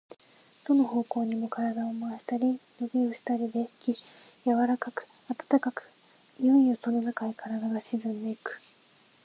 [0.65, 3.93] どの方向にも身体を廻したり、のびをしたりでき、
[4.43, 5.05] 柔かく
[5.51, 5.91] 暖かく、
[6.39, 8.59] いよいよそのなかへ身体が沈んでいく。